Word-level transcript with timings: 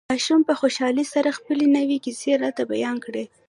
ماشوم 0.09 0.41
په 0.49 0.53
خوشحالۍ 0.61 1.05
سره 1.13 1.29
خپلې 1.37 1.65
نوې 1.77 1.97
کيسې 2.05 2.31
راته 2.43 2.63
بيان 2.71 2.97
کړې. 3.05 3.23